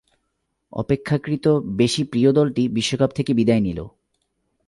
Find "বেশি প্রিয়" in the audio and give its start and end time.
1.77-2.29